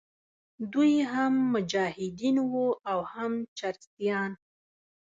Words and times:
دوی 0.73 0.93
هم 1.13 1.33
مجاهدین 1.53 2.37
وو 2.51 2.65
او 2.91 2.99
هم 3.13 3.31
چرسیان. 3.57 4.31